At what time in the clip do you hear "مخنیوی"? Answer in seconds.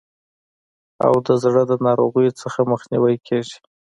2.71-3.15